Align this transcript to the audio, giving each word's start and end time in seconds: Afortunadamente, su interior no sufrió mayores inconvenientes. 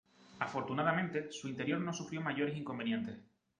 Afortunadamente, 0.39 1.31
su 1.31 1.47
interior 1.47 1.79
no 1.79 1.93
sufrió 1.93 2.21
mayores 2.21 2.57
inconvenientes. 2.57 3.19